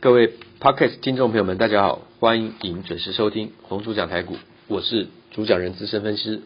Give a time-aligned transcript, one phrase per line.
[0.00, 4.36] 各位 Podcast 听众朋友们，大家好，欢迎准时收听红猪讲台股，
[4.68, 6.42] 我是主讲人资深分析师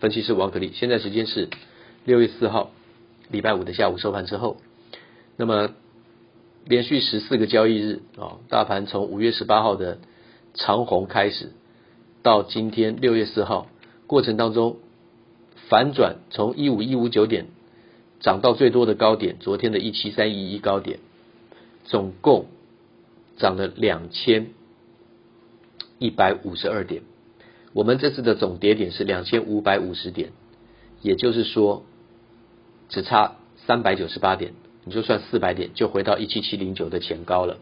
[0.00, 0.72] 分析师王可立。
[0.74, 1.48] 现在时间是
[2.04, 2.72] 六月四号
[3.30, 4.56] 礼拜五的下午收盘之后，
[5.36, 5.70] 那么
[6.64, 9.98] 连续十四个交易日啊，大盘从五月十八号的
[10.54, 11.52] 长红开始，
[12.24, 13.68] 到今天六月四号
[14.08, 14.78] 过程当中
[15.68, 17.46] 反转，从一五一五九点
[18.18, 20.98] 涨到最多的高点，昨天的一七三一一高点，
[21.84, 22.46] 总共。
[23.36, 24.48] 涨了两千
[25.98, 27.02] 一百五十二点，
[27.72, 30.32] 我们这次的总跌点是两千五百五十点，
[31.02, 31.84] 也就是说
[32.88, 33.36] 只差
[33.66, 34.54] 三百九十八点，
[34.84, 37.58] 你就算四百点就回到一七七零九的前高了。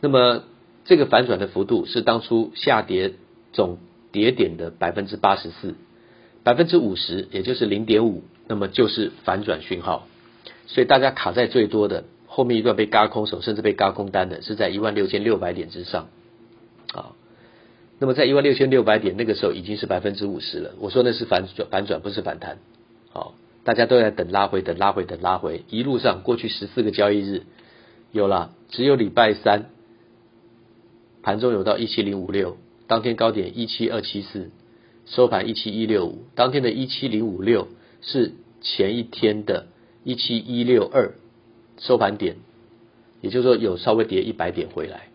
[0.00, 0.44] 那么
[0.84, 3.14] 这个反转的幅度是当初下跌
[3.52, 3.78] 总
[4.12, 5.74] 跌点的百分之八十四，
[6.42, 10.06] 百分之五十也就是零点五，那么就是反转讯号，
[10.66, 12.04] 所以大家卡在最多的。
[12.38, 16.08] 后面一段被嘎空手，甚至被嘎空单的是在一万六千六百点之上，
[16.94, 17.10] 啊，
[17.98, 20.70] 那么在一万六千六百点那个时候已经是百分之五十了。
[20.78, 22.58] 我说那是反转，反转不是反弹，
[23.10, 25.64] 好，大家都在等拉回，等拉回，等拉回。
[25.68, 27.42] 一路上过去十四个交易日，
[28.12, 29.70] 有了，只有礼拜三
[31.24, 34.52] 盘中有到一七零五六，当天高点一七二七四，
[35.06, 37.66] 收盘一七一六五，当天的一七零五六
[38.00, 38.30] 是
[38.60, 39.66] 前一天的
[40.04, 41.14] 一七一六二。
[41.78, 42.36] 收盘点，
[43.20, 45.08] 也就是说有稍微跌一百点回来，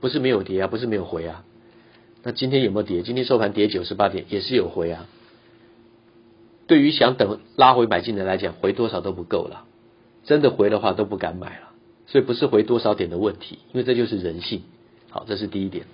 [0.00, 1.44] 不是没有跌啊，不是没有回啊。
[2.22, 3.02] 那今天有没有跌？
[3.02, 5.06] 今天收盘跌九十八点，也是有回啊。
[6.66, 9.66] 对于想等拉回买进的来讲，回多少都不够了。
[10.24, 11.68] 真的回的话都不敢买了，
[12.06, 14.62] 所以不是回多少点的问题，因为这就是人性。
[15.10, 15.84] 好，这是第一点。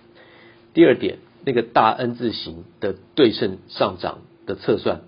[0.72, 5.00] 第二点，那个大 N 字形的对称上涨的测算，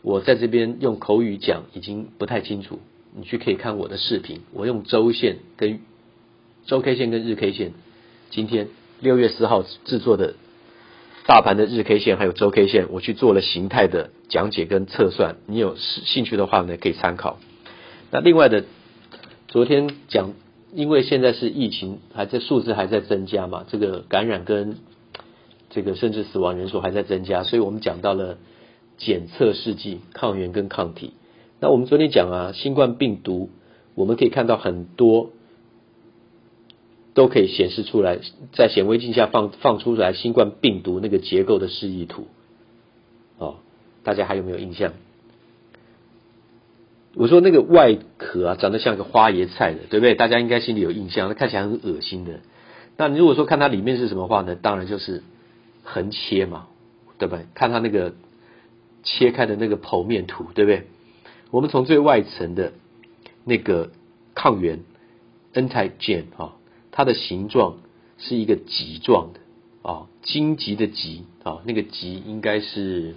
[0.00, 2.78] 我在这边用口语讲已经不太清楚。
[3.16, 5.78] 你去可以看我的视频，我用周线跟
[6.66, 7.72] 周 K 线跟日 K 线，
[8.30, 10.34] 今天六月四号制作的
[11.24, 17.38] 大盘的日 K 线还有周 K 线，我去做了形态的讲解跟测算，你有兴趣的话呢，可以参考。
[18.10, 18.64] 那另外的，
[19.46, 20.34] 昨天讲，
[20.72, 24.78] 因为现在是疫情还在数字还在增加嘛，这个感染跟
[25.70, 28.38] 这个甚至死亡人数还在增加，所以我们讲到了
[28.98, 31.12] 检测试剂抗原跟抗体。
[31.60, 33.50] 那我们昨天讲啊，新冠病毒，
[33.94, 35.30] 我们可以看到很多
[37.14, 38.18] 都可以显示出来，
[38.52, 42.26] 在显微镜下放放出来新冠病毒那个结构的示意图，
[43.38, 43.56] 哦，
[44.02, 44.92] 大家还有没有印象？
[47.16, 50.16] 我说那个外壳啊，长得像个花椰菜的，对不对？
[50.16, 52.40] 大家应该心里有印象，那看起来很恶心的。
[52.96, 54.56] 那你如果说看它里面是什么话呢？
[54.56, 55.22] 当然就是
[55.84, 56.66] 横切嘛，
[57.18, 57.46] 对不对？
[57.54, 58.14] 看它那个
[59.04, 60.88] 切开的那个剖面图，对不对？
[61.54, 62.72] 我们从最外层的
[63.44, 63.92] 那个
[64.34, 64.80] 抗原
[65.52, 66.56] ntigen 啊，
[66.90, 67.76] 它的形状
[68.18, 69.38] 是一个棘状的
[69.88, 73.14] 啊，荆棘的棘啊，那个棘应该是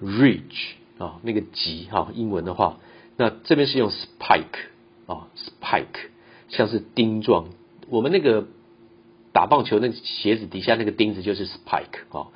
[0.00, 2.78] ridge 啊，那个棘哈，英文的话，
[3.16, 4.68] 那这边是用 spike
[5.08, 6.10] 啊，spike
[6.50, 7.48] 像是钉状。
[7.88, 8.46] 我们那个
[9.32, 12.28] 打棒球那鞋子底下那个钉子就是 spike 啊，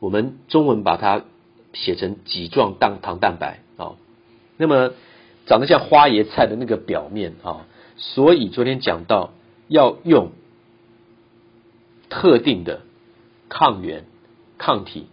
[0.00, 1.24] 我们中文把它
[1.72, 3.96] 写成棘状糖糖蛋白啊。
[4.56, 4.92] 那么
[5.46, 7.66] 长得像花椰菜的那个表面啊，
[7.96, 9.32] 所以昨天讲到
[9.68, 10.30] 要用
[12.08, 12.82] 特定的
[13.48, 14.04] 抗原、
[14.58, 15.06] 抗体、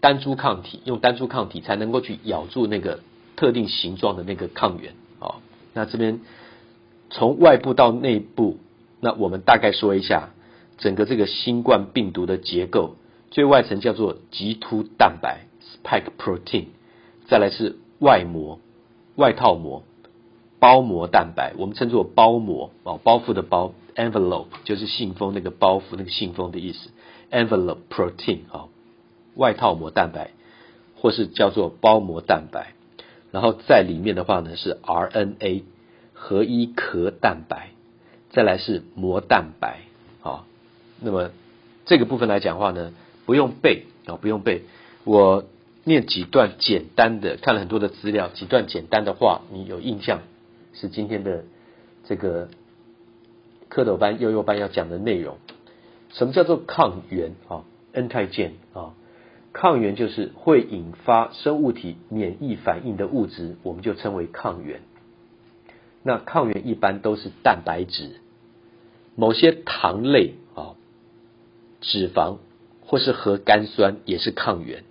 [0.00, 3.00] 单株抗体，用单株抗体才能够去咬住那个
[3.36, 5.36] 特定形状的那个抗原啊。
[5.72, 6.20] 那这边
[7.10, 8.58] 从外部到内部，
[9.00, 10.30] 那我们大概说一下
[10.78, 12.96] 整个这个新冠病毒的结构，
[13.30, 16.66] 最外层叫做棘突蛋白 （spike protein），
[17.28, 18.58] 再来是外膜。
[19.20, 19.82] 外套膜、
[20.60, 26.88] 包膜蛋白，我们称作包膜哦，包覆的包，envelope 就是信封那个包覆那个信封的意思
[27.30, 28.68] ，envelope protein 啊，
[29.34, 30.30] 外套膜蛋白，
[30.96, 32.72] 或是叫做包膜蛋白，
[33.30, 35.64] 然后在里面的话呢是 RNA
[36.14, 37.72] 合一壳蛋白，
[38.30, 39.80] 再来是膜蛋白
[40.22, 40.46] 啊，
[40.98, 41.30] 那么
[41.84, 42.94] 这个部分来讲的话呢，
[43.26, 44.62] 不用背啊，不用背，
[45.04, 45.44] 我。
[45.84, 50.20] 念几段简单的，看了很多的资料，几段简单的话，你有印象
[50.74, 51.44] 是今天的
[52.04, 52.48] 这个
[53.70, 55.38] 蝌蚪班、幼幼班要讲的内容。
[56.10, 58.94] 什么叫做抗原啊？Antigen 啊，
[59.52, 64.80] 抗原就是会引发生物体免疫反应的物质，我们就称为抗原。
[66.02, 68.20] 那抗原一般都是蛋白质，
[69.14, 70.74] 某些糖类啊、
[71.80, 72.38] 脂肪
[72.84, 74.84] 或是核苷酸也是抗原。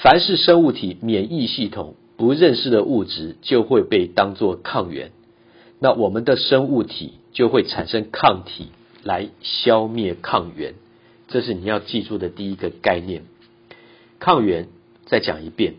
[0.00, 5.10] 凡是生物体免疫系统不认识的物质，就会被当作抗原。
[5.80, 8.68] 那我们的生物体就会产生抗体
[9.02, 10.74] 来消灭抗原，
[11.26, 13.24] 这是你要记住的第一个概念。
[14.20, 14.68] 抗原
[15.06, 15.74] 再讲一遍，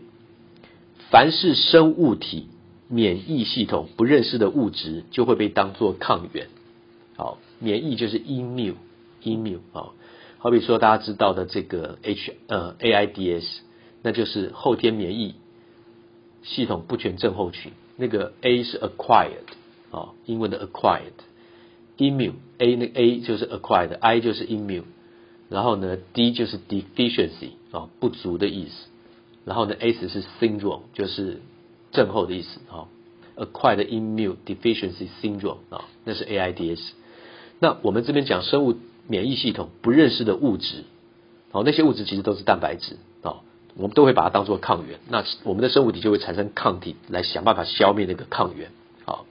[1.10, 2.48] 凡是生物体
[2.88, 6.48] 免疫系统不认识的物质，就会被当作抗原。
[7.16, 9.92] 好，免疫就是 immune，immune 啊，
[10.38, 13.44] 好比说大家知道的这个 H 呃 AIDS，
[14.02, 15.34] 那就是后天免疫
[16.42, 17.72] 系统不全症候群。
[17.96, 19.50] 那个 A 是 acquired
[19.90, 24.84] 啊，英文的 acquired，immune A 那 A 就是 acquired，I 就是 immune，
[25.50, 28.88] 然后呢 D 就是 deficiency 啊，不足的意思，
[29.44, 31.40] 然后呢 S 是 syndrome 就是
[31.92, 32.88] 症候的意思啊
[33.36, 36.92] ，acquired immune deficiency syndrome 啊，那是 AIDS。
[37.58, 38.76] 那我们这边讲生物
[39.06, 40.84] 免疫系统不认识的物质，
[41.50, 43.42] 好，那些物质其实都是蛋白质啊，
[43.76, 48.70] 我们都会把它当做抗原，那我们的生物体就会产生抗体来想办法消灭那个抗原。
[49.04, 49.26] 好，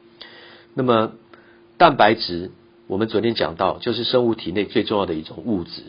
[0.73, 1.11] 那么
[1.77, 2.51] 蛋白质
[2.87, 5.83] 我们昨天讲到，就是生物体内最重要的一种物质，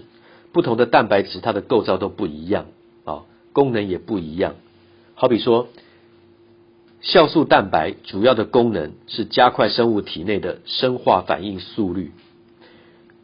[0.53, 2.67] 不同的蛋白质它的构造都不一样
[3.05, 4.57] 啊，功能也不一样。
[5.15, 5.69] 好比说，
[7.03, 12.13] 酵素蛋白主要的功能是加快生物体内的生化反应速率。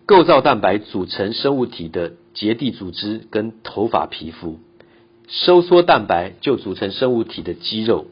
[0.07, 4.61] 构造蛋白组成生物体的结缔组织跟头发皮肤，
[5.29, 8.07] 收缩蛋白就组成生物体的肌肉，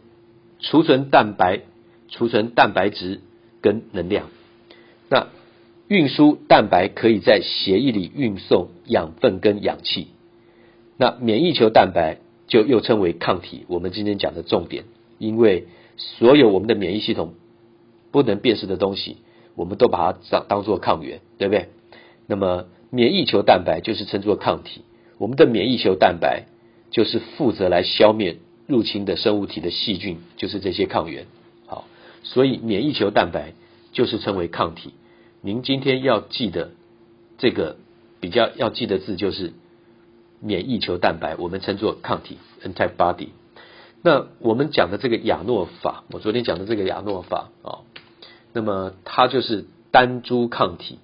[0.61, 1.61] 储存蛋白
[2.09, 3.21] 储存蛋白质
[3.61, 4.29] 跟能量。
[5.09, 5.29] 那
[5.87, 10.09] 运输蛋白可以在血液里运送养分跟氧气。
[10.97, 14.85] 那免疫球蛋白就又称为抗体，我们今天讲的重点，
[15.19, 15.67] 因为
[15.97, 17.35] 所有我们的免疫系统
[18.11, 19.19] 不能辨识的东西，
[19.55, 21.69] 我们都把它当当做抗原，对不对？
[22.27, 24.83] 那么，免疫球蛋白就是称作抗体。
[25.19, 26.47] 我们的免疫球蛋白
[26.95, 28.37] 就是负责来消灭
[28.69, 31.27] 入侵的生物体的细菌，就是这些抗原。
[31.67, 31.89] 好，
[32.23, 33.53] 所以免疫球蛋白
[33.91, 34.95] 就是称为抗体。
[35.41, 36.71] 您今天要记得
[37.37, 37.79] 这个
[38.21, 39.55] 比较要记的字就是
[40.39, 43.31] 免疫球蛋白，我们称作抗体 （antibody）。
[44.01, 47.83] 那我们讲的这个亚诺法，我昨天讲的这个亚诺法啊，
[48.53, 51.01] 那么它就是单株抗体。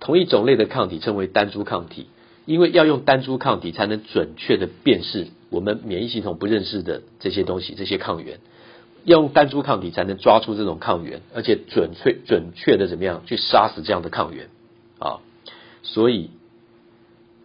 [0.00, 2.08] 同一种类的抗体称为单株抗体，
[2.46, 8.40] 因为要用单株抗体才能准确的辨识我们免疫系统不认识的这些东西，这些抗原，
[9.04, 14.48] 要用单株抗体才能抓出这种抗原，而且准确准确的怎么样去杀死这样的抗原
[14.98, 15.20] 啊？
[15.82, 16.30] 所以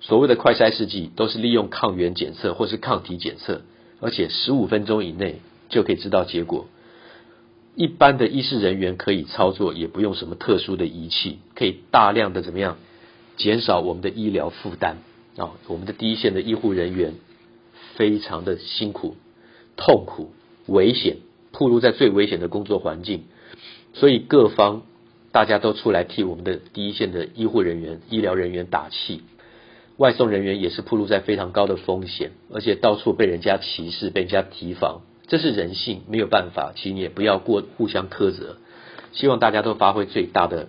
[0.01, 3.62] 所谓的快筛试剂都是利用抗原检测或是抗体检测，
[4.00, 6.68] 而且十五分钟以内就可以知道结果。
[7.75, 12.78] 一般的医师人员可以操作，也不用什么特殊的仪器，可以大量的怎么样
[13.39, 14.97] 减少我们的医疗负担
[15.38, 15.57] 啊？
[15.68, 17.15] 我们的第一线的医护人员
[17.95, 19.15] 非常的辛苦、
[19.75, 20.31] 痛苦、
[20.68, 21.18] 危险，
[21.51, 23.24] 暴露在最危险的工作环境，
[23.94, 24.83] 所以各方
[25.31, 29.24] 大家都出来替我们的第一线的医护人员、医疗人员打气。
[29.97, 35.01] 外送人员也是暴露在非常高的风险，而且到处被人家歧视、被人家提防。
[35.27, 38.57] 这是人性，没有办法，请你也不要过互相苛责。
[39.12, 40.68] 希望大家都发挥最大的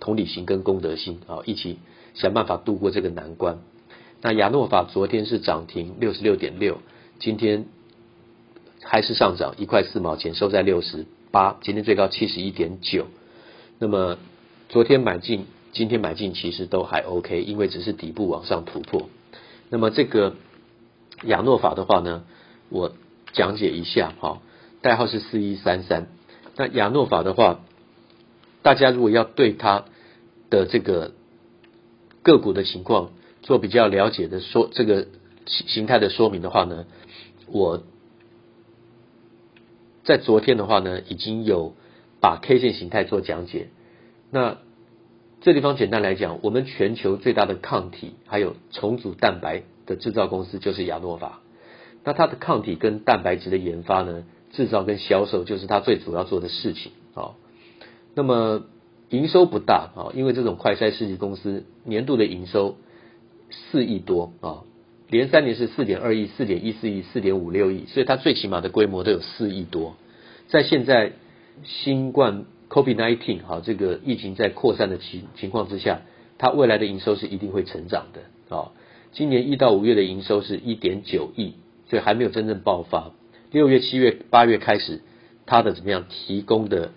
[0.00, 1.78] 同理心跟公德心啊，一起
[2.14, 3.58] 想办法度过这个难关。
[4.20, 6.78] 那亚诺法昨天是涨停六十六点六，
[7.18, 7.66] 今天
[8.82, 13.06] 还是上涨一块四毛钱，收在六十八，今天最高七十一点九。
[13.78, 14.18] 那么
[14.68, 19.08] 昨天买进，今天买进其实都还 OK，因为只是底部往上突破。
[19.70, 20.36] 那么这个
[21.24, 22.24] 亚诺法的话呢，
[22.68, 22.92] 我。
[23.34, 24.42] 讲解一下，哈，
[24.82, 26.08] 代号是四一三三。
[26.54, 27.60] 那亚诺法的话，
[28.60, 29.86] 大家如果要对它
[30.50, 31.12] 的这个
[32.22, 33.10] 个股的情况
[33.42, 35.08] 做比较了解的说，这个
[35.46, 36.86] 形形态的说明的话呢，
[37.46, 37.82] 我
[40.04, 41.74] 在昨天的话呢，已经有
[42.20, 43.68] 把 K 线形态做讲解。
[44.30, 44.58] 那
[45.40, 51.40] 这地方简单来讲，我们全球最大的抗体还有重组蛋白的制造公司就是亚诺法。
[52.04, 57.34] 那它的抗体跟蛋白质的研发呢，制造跟销售就是它最主要做的事情啊。
[58.14, 58.64] 那么
[59.12, 62.76] 营收不大啊，因为这种快筛试剂公司年度的营收
[63.50, 64.64] 四亿多啊，
[65.08, 69.94] 连三年是四点二亿、四点一四亿、四点五六亿，所以它最起码的规模都有四亿多。
[70.48, 71.12] 在现在
[71.64, 76.02] 新冠 COVID-19 哈这个疫情在扩散的情情况之下，
[76.38, 78.72] 它未来的营收是一定会成长的啊。
[79.12, 81.54] 今年一到五月的营收是一点九亿。
[81.90, 83.10] 所以还没有真正爆发。
[83.50, 85.02] 六月、七月、八月开始，
[85.44, 86.92] 它的怎么样提供的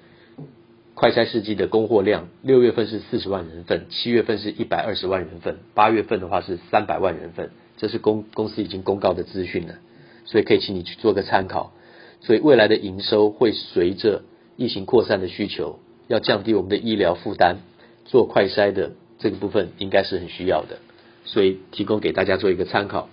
[0.95, 9.75] 快筛试剂的供货量，六月份是四十万人份，七月份是一百二十万人份，八月份的话是三百万人份，这是公公司已经公告的资讯了，
[10.23, 11.73] 所以可以请你去做个参考。
[12.21, 14.23] 所以未来的营收会随着
[14.55, 17.57] 疫情扩散的需求要降低我们的医疗负担，
[18.05, 20.77] 做快筛的这个部分应该是很需要的，
[21.25, 23.09] 所以提供给大家做一个参考。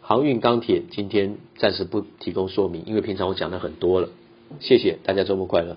[0.00, 4.08] 航运钢铁今天暂时不提供说明，因为平常我讲的很多了。
[4.58, 5.76] 谢谢大家，周末快乐。